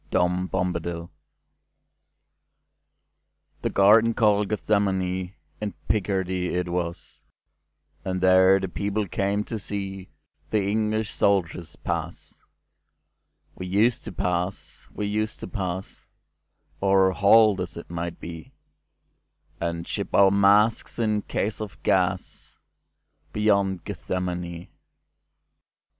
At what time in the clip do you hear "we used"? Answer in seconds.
13.53-14.03